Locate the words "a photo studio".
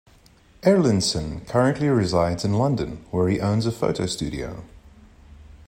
3.67-4.63